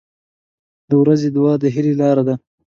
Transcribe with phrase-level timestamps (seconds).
[0.89, 2.35] •د ورځې دعا د هیلې لاره ده.